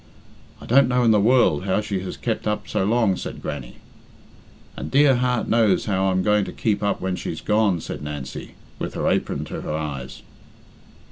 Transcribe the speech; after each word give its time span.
"I 0.59 0.65
don't 0.65 0.87
know 0.87 1.03
in 1.03 1.11
the 1.11 1.19
world 1.19 1.65
how 1.65 1.79
she 1.79 1.99
has 1.99 2.17
kept 2.17 2.47
up 2.47 2.67
so 2.67 2.83
long," 2.85 3.15
said 3.15 3.39
Grannie. 3.39 3.75
"And 4.75 4.89
dear 4.89 5.17
heart 5.17 5.47
knows 5.47 5.85
how 5.85 6.05
I'm 6.05 6.23
to 6.23 6.51
keep 6.51 6.81
up 6.81 7.01
when 7.01 7.15
she's 7.15 7.39
gone," 7.39 7.81
said 7.81 8.01
Nancy, 8.01 8.55
with 8.79 8.95
her 8.95 9.07
apron 9.07 9.45
to 9.45 9.61
her 9.61 9.73
eyes. 9.75 10.23